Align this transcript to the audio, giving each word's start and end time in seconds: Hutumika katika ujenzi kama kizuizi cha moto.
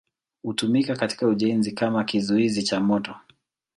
Hutumika 0.43 0.95
katika 0.95 1.27
ujenzi 1.27 1.71
kama 1.71 2.03
kizuizi 2.03 2.63
cha 2.63 2.79
moto. 2.79 3.15